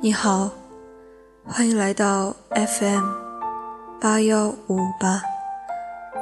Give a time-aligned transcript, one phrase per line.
[0.00, 0.48] 你好，
[1.44, 3.04] 欢迎来到 FM
[4.00, 5.20] 八幺五五八，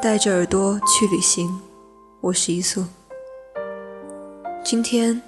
[0.00, 1.60] 带着耳朵去旅行。
[2.22, 2.86] 我是一素。
[4.64, 5.20] 今天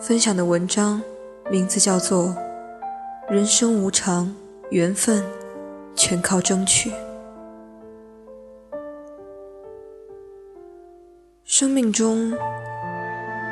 [0.00, 1.00] 分享的文章
[1.48, 2.24] 名字叫做
[3.32, 4.34] 《人生无常，
[4.70, 5.24] 缘分
[5.94, 6.90] 全靠争取》。
[11.44, 12.36] 生命中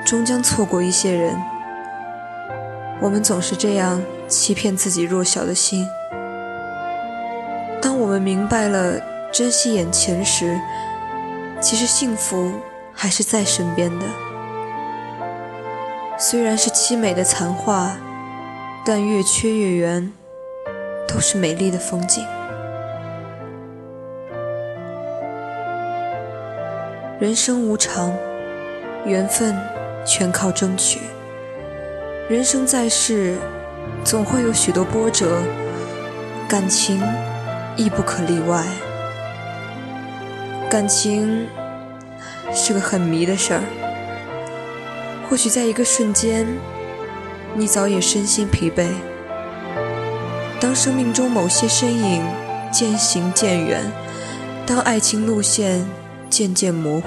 [0.05, 1.41] 终将错过一些人，
[3.01, 4.03] 我们总是这样。
[4.31, 5.87] 欺骗自己弱小的心。
[7.83, 8.99] 当我们明白了
[9.33, 10.59] 珍惜眼前时，
[11.61, 12.53] 其实幸福
[12.95, 14.07] 还是在身边的。
[16.17, 17.97] 虽然是凄美的残画，
[18.85, 20.13] 但越缺越圆，
[21.09, 22.25] 都是美丽的风景。
[27.19, 28.15] 人生无常，
[29.05, 29.59] 缘分
[30.07, 31.01] 全靠争取。
[32.29, 33.37] 人生在世。
[34.11, 35.41] 总会有许多波折，
[36.49, 37.01] 感情
[37.77, 38.67] 亦不可例外。
[40.69, 41.47] 感情
[42.53, 43.61] 是个很迷的事儿，
[45.29, 46.45] 或许在一个瞬间，
[47.55, 48.89] 你早已身心疲惫。
[50.59, 52.25] 当生命中某些身影
[52.73, 53.81] 渐行渐远，
[54.67, 55.87] 当爱情路线
[56.29, 57.07] 渐渐模糊，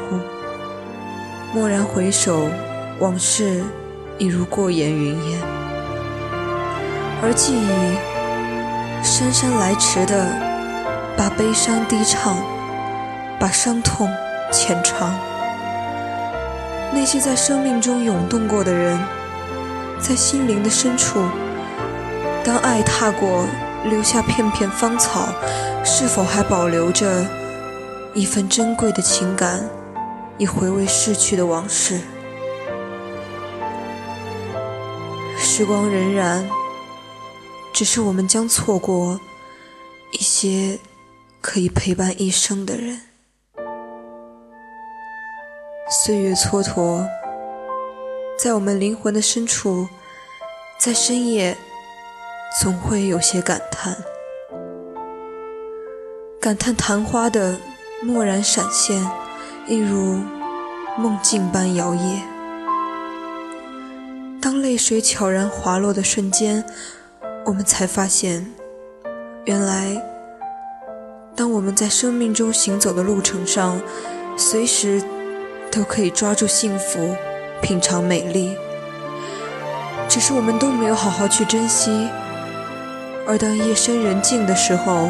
[1.54, 2.48] 蓦然回首，
[3.02, 3.62] 往事
[4.18, 5.53] 已如过眼云烟。
[7.26, 7.96] 而记忆
[9.02, 10.28] 姗姗来迟的
[11.16, 12.36] 把悲伤低唱，
[13.40, 14.10] 把伤痛
[14.52, 15.16] 浅唱。
[16.92, 19.00] 那些在生命中涌动过的人，
[20.00, 21.24] 在心灵的深处，
[22.44, 23.46] 当爱踏过，
[23.86, 25.30] 留下片片芳草，
[25.86, 27.26] 是否还保留着
[28.14, 29.62] 一份珍贵的情感，
[30.38, 32.02] 以回味逝去的往事？
[35.38, 36.44] 时光荏苒。
[37.74, 39.20] 只是我们将错过
[40.12, 40.80] 一些
[41.42, 43.02] 可以陪伴一生的人。
[45.90, 47.04] 岁月蹉跎，
[48.38, 49.88] 在我们灵魂的深处，
[50.78, 51.58] 在深夜
[52.62, 53.98] 总会有些感叹，
[56.40, 57.60] 感叹昙花的
[58.04, 59.04] 蓦然闪现，
[59.68, 60.20] 一如
[60.96, 62.22] 梦境般摇曳。
[64.40, 66.64] 当泪水悄然滑落的瞬间。
[67.46, 68.46] 我们才发现，
[69.46, 70.02] 原来，
[71.36, 73.82] 当我们在生命中行走的路程上，
[74.38, 75.04] 随时
[75.70, 77.16] 都可以抓住幸福，
[77.62, 78.56] 品尝美丽。
[80.08, 82.10] 只是我们都没有好好去珍惜。
[83.28, 85.10] 而当夜深人静的时候，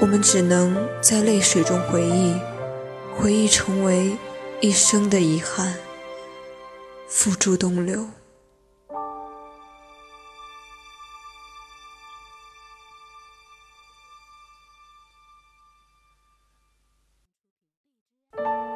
[0.00, 2.34] 我们只能在泪水中回忆，
[3.16, 4.16] 回忆成为
[4.60, 5.74] 一生的遗憾，
[7.08, 8.06] 付诸东流。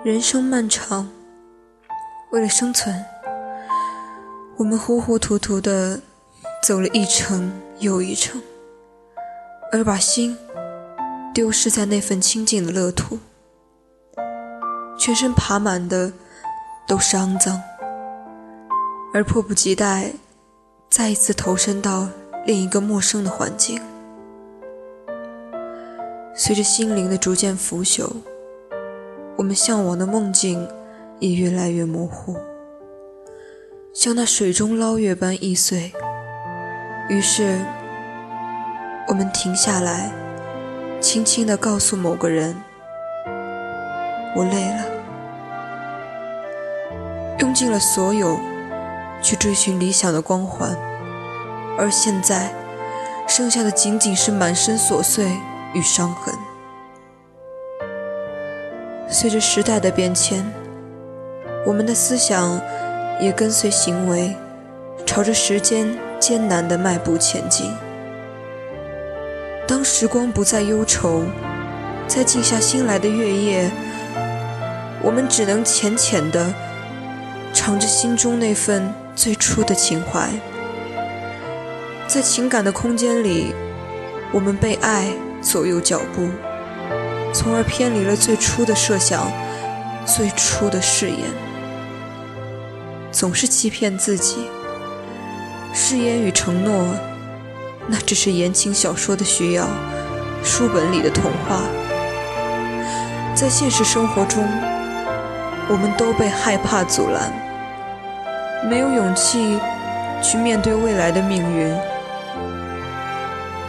[0.09, 1.07] 人生漫长，
[2.31, 3.05] 为了生存，
[4.57, 6.01] 我们糊糊涂涂的
[6.63, 8.41] 走了一程又一程，
[9.71, 10.35] 而把心
[11.35, 13.19] 丢失在那份清净的乐土，
[14.99, 16.11] 全身爬满的
[16.87, 17.61] 都是肮脏，
[19.13, 20.15] 而迫不及待
[20.89, 22.09] 再一次投身到
[22.47, 23.79] 另一个陌生的环境。
[26.35, 28.11] 随着心灵的逐渐腐朽。
[29.39, 30.69] 我们向往的梦境
[31.21, 32.37] 也越来越模糊，
[33.95, 35.93] 像那水中捞月般易碎。
[37.09, 37.57] 于是，
[39.07, 40.11] 我们停下来，
[41.01, 42.57] 轻轻地告诉某个人
[44.35, 44.85] ：“我累了。”
[47.39, 48.41] 用尽了所有
[49.23, 50.77] 去追寻理想的光环，
[51.79, 52.53] 而现在，
[53.29, 55.31] 剩下的仅仅是满身琐碎
[55.75, 56.35] 与伤痕。
[59.11, 60.45] 随着时代的变迁，
[61.65, 62.61] 我们的思想
[63.19, 64.37] 也跟随行为，
[65.07, 67.73] 朝着时间艰难的迈步前进。
[69.67, 71.23] 当时光不再忧愁，
[72.07, 73.71] 在静下心来的月夜，
[75.03, 76.53] 我们只能浅浅的
[77.55, 80.29] 尝着心中那份最初的情怀。
[82.07, 83.55] 在情感的空间里，
[84.33, 86.29] 我们被爱左右脚步。
[87.39, 89.31] 从而偏离了最初的设想，
[90.05, 91.21] 最初的誓言，
[93.13, 94.49] 总是欺骗自己。
[95.73, 96.85] 誓言与承诺，
[97.87, 99.69] 那只是言情小说的需要，
[100.43, 101.61] 书本里的童话。
[103.37, 104.43] 在现实生活中，
[105.69, 107.33] 我们都被害怕阻拦，
[108.69, 109.61] 没有勇气
[110.21, 111.73] 去面对未来的命运，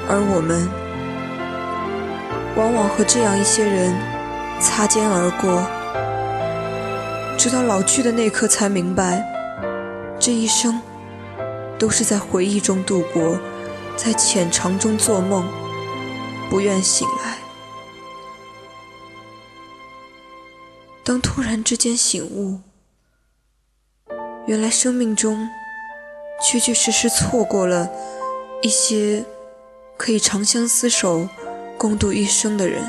[0.10, 0.68] 而我们
[2.60, 3.96] 往往和这样一些人
[4.60, 5.66] 擦肩而过，
[7.38, 9.26] 直到老去的那刻才明白，
[10.20, 10.82] 这一生
[11.78, 13.40] 都是在回忆中度过，
[13.96, 15.48] 在浅尝中做梦，
[16.50, 17.38] 不愿醒来。
[21.02, 22.60] 当突然之间醒悟，
[24.48, 25.48] 原来生命中
[26.44, 27.90] 确确实实错过了
[28.62, 29.24] 一些。
[29.98, 31.28] 可以长相厮守、
[31.80, 32.84] 共度一生的人，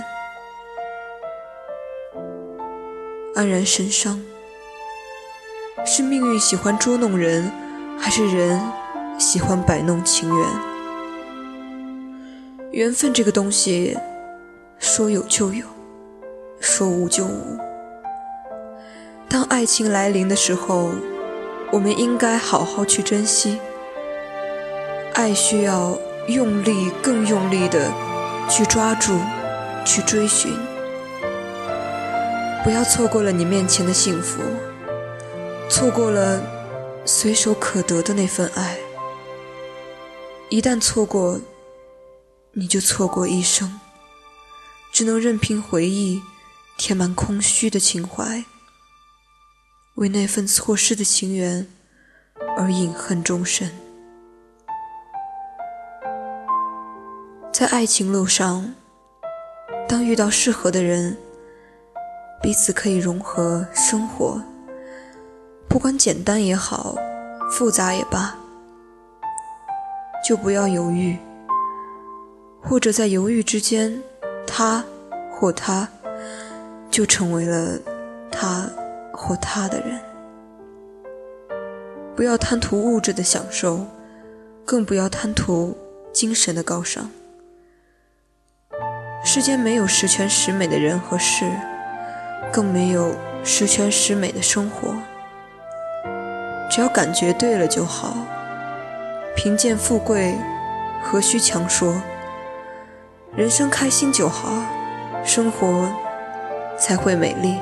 [3.36, 4.20] 黯然神伤。
[5.86, 7.52] 是命运喜欢捉弄人，
[7.96, 8.60] 还是人
[9.16, 10.48] 喜欢摆弄情缘？
[12.72, 13.96] 缘分这个东西，
[14.80, 15.64] 说有就有，
[16.58, 17.56] 说无就无。
[19.28, 20.90] 当爱情来临的时候，
[21.70, 23.56] 我们应该好好去珍惜。
[25.14, 25.96] 爱需要。
[26.28, 27.90] 用力，更用力的
[28.50, 29.16] 去抓住，
[29.84, 30.52] 去追寻，
[32.64, 34.42] 不要错过了你面前的幸福，
[35.68, 36.42] 错过了
[37.04, 38.76] 随手可得的那份爱。
[40.48, 41.40] 一旦错过，
[42.54, 43.78] 你就错过一生，
[44.92, 46.20] 只能任凭回忆
[46.76, 48.44] 填满空虚的情怀，
[49.94, 51.68] 为那份错失的情缘
[52.58, 53.70] 而饮恨终身。
[57.60, 58.72] 在爱情路上，
[59.86, 61.14] 当遇到适合的人，
[62.40, 64.40] 彼此可以融合生活，
[65.68, 66.96] 不管简单也好，
[67.52, 68.34] 复杂也罢，
[70.26, 71.18] 就不要犹豫，
[72.62, 74.02] 或者在犹豫之间，
[74.46, 74.82] 他
[75.30, 75.86] 或他
[76.90, 77.78] 就成为了
[78.32, 78.70] 他
[79.12, 80.00] 或他的人。
[82.16, 83.84] 不要贪图物质的享受，
[84.64, 85.76] 更不要贪图
[86.10, 87.06] 精神的高尚。
[89.22, 91.44] 世间没有十全十美的人和事，
[92.50, 93.14] 更没有
[93.44, 94.94] 十全十美的生活。
[96.70, 98.16] 只要感觉对了就好。
[99.36, 100.34] 贫贱富贵，
[101.02, 102.00] 何须强说？
[103.36, 104.50] 人生开心就好，
[105.24, 105.88] 生活
[106.78, 107.56] 才会美丽。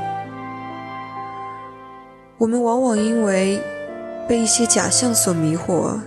[2.39, 3.61] 我们往往因为
[4.29, 5.99] 被一些假象所迷惑，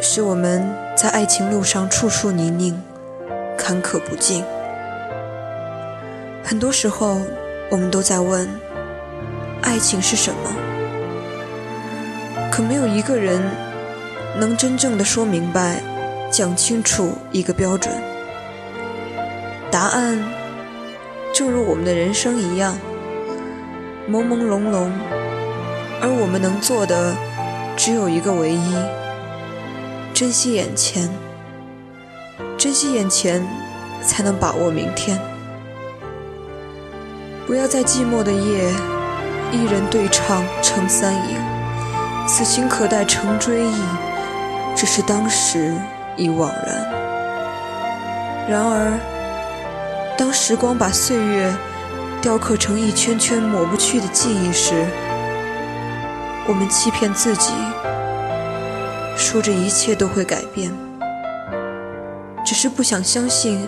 [0.00, 2.80] 使我们在爱情路上处处泥泞。
[3.56, 4.44] 坎坷不尽。
[6.44, 7.20] 很多时候，
[7.70, 8.48] 我们都在问：
[9.62, 10.50] 爱情是什么？
[12.50, 13.40] 可没有一个人
[14.38, 15.80] 能真正的说明白、
[16.30, 17.94] 讲清楚一个标准。
[19.70, 20.18] 答案
[21.32, 22.76] 就如我们的人生一样，
[24.10, 24.90] 朦朦胧胧，
[26.02, 27.14] 而我们能做的
[27.76, 28.74] 只有一个唯一：
[30.12, 31.08] 珍惜眼前。
[32.62, 33.44] 珍惜眼前，
[34.04, 35.18] 才能把握明天。
[37.44, 38.72] 不要在寂寞的夜，
[39.50, 41.36] 一人对唱成三影。
[42.24, 43.82] 此情可待成追忆，
[44.76, 45.74] 只是当时
[46.16, 46.88] 已惘然。
[48.48, 48.96] 然而，
[50.16, 51.52] 当时光把岁月
[52.20, 54.86] 雕刻成一圈圈抹不去的记忆时，
[56.46, 57.52] 我们欺骗自己，
[59.16, 60.72] 说着一切都会改变。
[62.52, 63.66] 只是不想相信，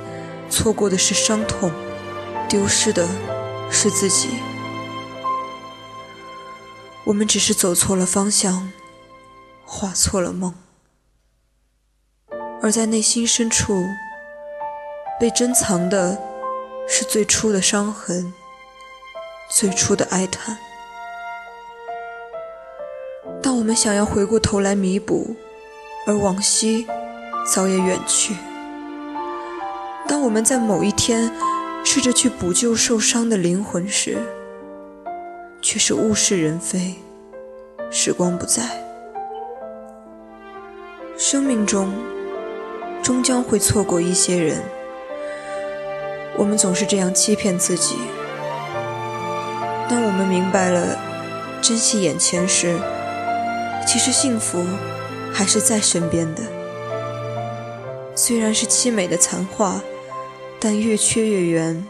[0.51, 1.73] 错过的是伤痛，
[2.47, 3.09] 丢失的
[3.71, 4.29] 是自己。
[7.05, 8.71] 我们只是走错了方向，
[9.65, 10.55] 画错了梦，
[12.61, 13.87] 而在内心深处，
[15.19, 16.21] 被珍藏的
[16.87, 18.35] 是最初的伤痕，
[19.49, 20.59] 最初的哀叹。
[23.43, 25.35] 当我们想要回过头来弥补，
[26.07, 26.87] 而往昔
[27.51, 28.37] 早已远去。
[30.07, 31.31] 当我们在某一天
[31.83, 34.19] 试着去补救受伤的灵魂时，
[35.63, 36.95] 却是物是人非，
[37.91, 38.63] 时光不在。
[41.17, 41.93] 生命中
[43.03, 44.63] 终将会错过一些人，
[46.37, 47.97] 我们总是这样欺骗自己。
[49.89, 50.99] 当我们明白了
[51.63, 52.79] 珍惜眼前时，
[53.87, 54.65] 其实幸福
[55.33, 56.43] 还是在身边的，
[58.15, 59.81] 虽然是凄美的残画。
[60.67, 61.87] 但越缺越圆，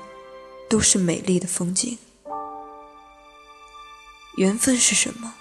[0.68, 1.96] 都是美丽的风景。
[4.36, 5.32] 缘分是什么？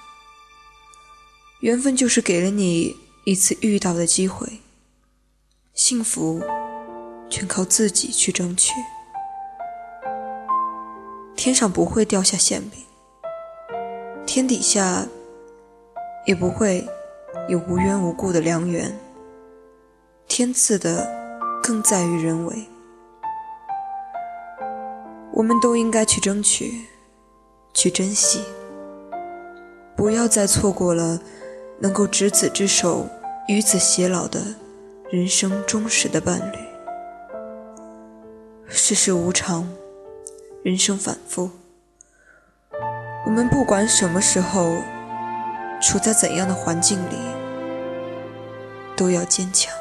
[1.62, 4.60] 缘分就是给了你一次遇到的机会，
[5.74, 6.44] 幸福
[7.28, 8.72] 全靠自己去争取。
[11.36, 12.84] 天上不会掉下馅饼，
[14.28, 15.08] 天底下
[16.28, 16.88] 也不会
[17.50, 18.96] 有无缘无故的良缘。
[20.28, 22.68] 天赐的更在于人为。
[25.36, 26.86] 我们都应该去争取，
[27.74, 28.44] 去珍惜，
[29.96, 31.20] 不要再错过了
[31.80, 33.08] 能够执子之手，
[33.48, 34.40] 与子偕老的
[35.10, 36.58] 人生忠实的伴侣。
[38.68, 39.68] 世事无常，
[40.62, 41.50] 人生反复，
[43.26, 44.76] 我们不管什么时候，
[45.82, 47.18] 处在怎样的环境里，
[48.96, 49.74] 都要坚强。